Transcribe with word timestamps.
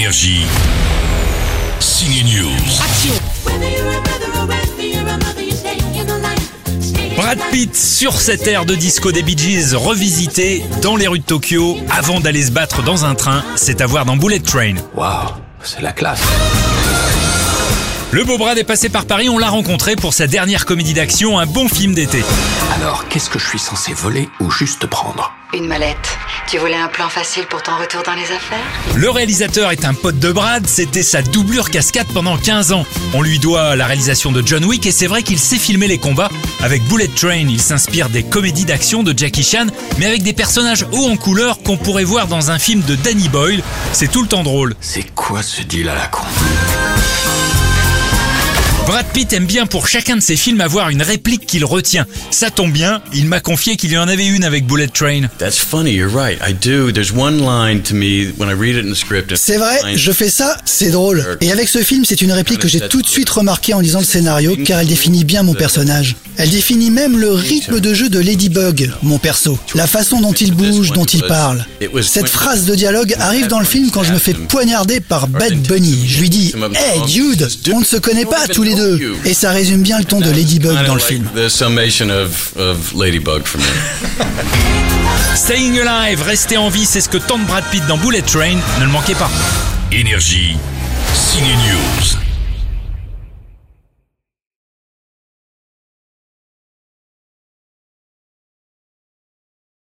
Énergie. 0.00 0.46
Signe 1.78 2.24
News. 2.24 2.48
Brad 7.16 7.38
Pitt 7.52 7.76
sur 7.76 8.18
cette 8.18 8.46
aire 8.46 8.64
de 8.64 8.74
disco 8.74 9.12
des 9.12 9.22
Bee 9.22 9.36
Gees 9.36 9.74
revisité 9.74 10.64
dans 10.80 10.96
les 10.96 11.06
rues 11.06 11.18
de 11.18 11.24
Tokyo 11.24 11.76
avant 11.90 12.18
d'aller 12.18 12.44
se 12.44 12.50
battre 12.50 12.82
dans 12.82 13.04
un 13.04 13.14
train. 13.14 13.44
C'est 13.56 13.82
à 13.82 13.86
voir 13.86 14.06
dans 14.06 14.16
Bullet 14.16 14.38
Train. 14.40 14.76
Waouh, 14.94 15.34
c'est 15.62 15.82
la 15.82 15.92
classe. 15.92 16.22
Le 18.10 18.24
beau 18.24 18.38
Brad 18.38 18.56
est 18.56 18.64
passé 18.64 18.88
par 18.88 19.04
Paris, 19.04 19.28
on 19.28 19.36
l'a 19.36 19.50
rencontré 19.50 19.96
pour 19.96 20.14
sa 20.14 20.26
dernière 20.26 20.64
comédie 20.64 20.94
d'action, 20.94 21.38
un 21.38 21.44
bon 21.44 21.68
film 21.68 21.94
d'été. 21.94 22.24
Alors, 22.74 23.06
qu'est-ce 23.08 23.28
que 23.28 23.38
je 23.38 23.46
suis 23.46 23.58
censé 23.58 23.92
voler 23.92 24.30
ou 24.40 24.50
juste 24.50 24.86
prendre? 24.86 25.30
Une 25.52 25.66
mallette. 25.66 26.16
Tu 26.50 26.58
voulais 26.58 26.74
un 26.74 26.88
plan 26.88 27.08
facile 27.08 27.46
pour 27.46 27.62
ton 27.62 27.76
retour 27.76 28.02
dans 28.02 28.14
les 28.14 28.24
affaires 28.24 28.58
Le 28.96 29.08
réalisateur 29.08 29.70
est 29.70 29.84
un 29.84 29.94
pote 29.94 30.18
de 30.18 30.32
Brad, 30.32 30.66
c'était 30.66 31.04
sa 31.04 31.22
doublure 31.22 31.70
cascade 31.70 32.08
pendant 32.12 32.36
15 32.36 32.72
ans. 32.72 32.84
On 33.14 33.22
lui 33.22 33.38
doit 33.38 33.76
la 33.76 33.86
réalisation 33.86 34.32
de 34.32 34.44
John 34.44 34.64
Wick 34.64 34.84
et 34.84 34.90
c'est 34.90 35.06
vrai 35.06 35.22
qu'il 35.22 35.38
sait 35.38 35.58
filmer 35.58 35.86
les 35.86 35.98
combats. 35.98 36.28
Avec 36.60 36.82
Bullet 36.88 37.06
Train, 37.06 37.46
il 37.48 37.60
s'inspire 37.60 38.08
des 38.08 38.24
comédies 38.24 38.64
d'action 38.64 39.04
de 39.04 39.16
Jackie 39.16 39.44
Chan, 39.44 39.66
mais 40.00 40.06
avec 40.06 40.24
des 40.24 40.32
personnages 40.32 40.84
hauts 40.90 41.08
en 41.08 41.16
couleur 41.16 41.62
qu'on 41.62 41.76
pourrait 41.76 42.02
voir 42.02 42.26
dans 42.26 42.50
un 42.50 42.58
film 42.58 42.82
de 42.82 42.96
Danny 42.96 43.28
Boyle. 43.28 43.62
C'est 43.92 44.10
tout 44.10 44.22
le 44.22 44.28
temps 44.28 44.42
drôle. 44.42 44.74
C'est 44.80 45.14
quoi 45.14 45.44
ce 45.44 45.62
deal 45.62 45.88
à 45.88 45.94
la 45.94 46.08
con? 46.08 46.24
Brad 48.90 49.06
Pitt 49.12 49.32
aime 49.32 49.46
bien 49.46 49.66
pour 49.66 49.86
chacun 49.86 50.16
de 50.16 50.20
ses 50.20 50.34
films 50.34 50.60
avoir 50.60 50.88
une 50.88 51.02
réplique 51.02 51.46
qu'il 51.46 51.64
retient. 51.64 52.06
Ça 52.32 52.50
tombe 52.50 52.72
bien, 52.72 53.02
il 53.14 53.26
m'a 53.26 53.38
confié 53.38 53.76
qu'il 53.76 53.92
y 53.92 53.96
en 53.96 54.08
avait 54.08 54.26
une 54.26 54.42
avec 54.42 54.66
Bullet 54.66 54.88
Train. 54.88 55.28
That's 55.38 55.58
funny, 55.58 55.92
you're 55.92 56.12
right. 56.12 56.40
I 56.44 56.52
do. 56.52 56.90
There's 56.90 57.12
one 57.12 57.38
line 57.38 57.82
to 57.82 57.94
me 57.94 58.32
when 58.36 58.48
I 58.48 58.52
read 58.60 58.74
it 58.74 58.84
in 58.84 58.90
the 58.90 58.96
script. 58.96 59.32
C'est 59.36 59.58
vrai, 59.58 59.78
je 59.94 60.10
fais 60.10 60.28
ça, 60.28 60.56
c'est 60.64 60.90
drôle. 60.90 61.38
Et 61.40 61.52
avec 61.52 61.68
ce 61.68 61.84
film, 61.84 62.04
c'est 62.04 62.20
une 62.20 62.32
réplique 62.32 62.58
que 62.58 62.66
j'ai 62.66 62.80
tout 62.80 63.00
de 63.00 63.06
suite 63.06 63.30
remarquée 63.30 63.74
en 63.74 63.80
lisant 63.80 64.00
le 64.00 64.04
scénario 64.04 64.56
car 64.56 64.80
elle 64.80 64.88
définit 64.88 65.22
bien 65.22 65.44
mon 65.44 65.54
personnage. 65.54 66.16
Elle 66.36 66.50
définit 66.50 66.90
même 66.90 67.16
le 67.16 67.30
rythme 67.30 67.78
de 67.78 67.94
jeu 67.94 68.08
de 68.08 68.18
Ladybug, 68.18 68.90
mon 69.02 69.18
perso. 69.18 69.56
La 69.76 69.86
façon 69.86 70.20
dont 70.20 70.32
il 70.32 70.52
bouge, 70.52 70.90
dont 70.90 71.04
il 71.04 71.22
parle. 71.22 71.64
Cette 72.02 72.28
phrase 72.28 72.64
de 72.64 72.74
dialogue 72.74 73.14
arrive 73.20 73.46
dans 73.46 73.60
le 73.60 73.66
film 73.66 73.90
quand 73.92 74.02
je 74.02 74.12
me 74.12 74.18
fais 74.18 74.34
poignarder 74.34 74.98
par 74.98 75.28
Bad 75.28 75.60
Bunny. 75.60 76.08
Je 76.08 76.18
lui 76.18 76.30
dis 76.30 76.52
Hey 76.74 77.02
Dude, 77.06 77.46
on 77.72 77.78
ne 77.80 77.84
se 77.84 77.96
connaît 77.96 78.24
pas 78.24 78.48
tous 78.48 78.64
les 78.64 78.74
deux. 78.74 78.79
Et 79.24 79.34
ça 79.34 79.50
résume 79.50 79.82
bien 79.82 79.98
le 79.98 80.04
ton 80.04 80.20
de 80.20 80.30
Ladybug 80.30 80.86
dans 80.86 80.94
le 80.94 81.00
film. 81.00 81.26
The 81.34 81.48
summation 81.48 82.08
of, 82.10 82.52
of 82.56 82.92
Ladybug 82.94 83.44
for 83.44 83.60
me. 83.60 83.66
Staying 85.34 85.78
Alive, 85.80 86.22
rester 86.22 86.56
en 86.56 86.68
vie, 86.68 86.84
c'est 86.84 87.00
ce 87.00 87.08
que 87.08 87.18
tente 87.18 87.46
Brad 87.46 87.64
Pitt 87.70 87.86
dans 87.86 87.96
Bullet 87.98 88.22
Train. 88.22 88.56
Ne 88.78 88.84
le 88.84 88.90
manquez 88.90 89.14
pas. 89.14 89.30
Énergie. 89.92 90.56
Signe 91.14 91.44
News. 91.44 92.29